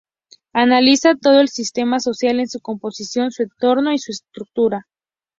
[0.53, 4.87] Analiza todo el sistema social en su composición, su entorno y su estructura.